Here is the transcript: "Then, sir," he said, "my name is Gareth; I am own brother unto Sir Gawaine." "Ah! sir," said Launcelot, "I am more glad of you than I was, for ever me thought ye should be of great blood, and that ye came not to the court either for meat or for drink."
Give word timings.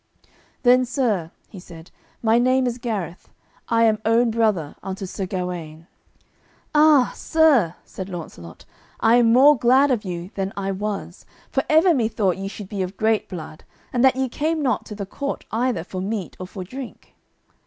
"Then, 0.63 0.83
sir," 0.83 1.29
he 1.47 1.59
said, 1.59 1.91
"my 2.23 2.39
name 2.39 2.65
is 2.65 2.79
Gareth; 2.79 3.29
I 3.69 3.83
am 3.83 3.99
own 4.03 4.31
brother 4.31 4.75
unto 4.81 5.05
Sir 5.05 5.27
Gawaine." 5.27 5.85
"Ah! 6.73 7.11
sir," 7.15 7.75
said 7.85 8.09
Launcelot, 8.09 8.65
"I 8.99 9.17
am 9.17 9.31
more 9.31 9.55
glad 9.55 9.91
of 9.91 10.03
you 10.03 10.31
than 10.33 10.53
I 10.57 10.71
was, 10.71 11.27
for 11.51 11.63
ever 11.69 11.93
me 11.93 12.07
thought 12.07 12.37
ye 12.37 12.47
should 12.47 12.67
be 12.67 12.81
of 12.81 12.97
great 12.97 13.29
blood, 13.29 13.63
and 13.93 14.03
that 14.03 14.15
ye 14.15 14.27
came 14.27 14.63
not 14.63 14.87
to 14.87 14.95
the 14.95 15.05
court 15.05 15.45
either 15.51 15.83
for 15.83 16.01
meat 16.01 16.35
or 16.39 16.47
for 16.47 16.63
drink." 16.63 17.13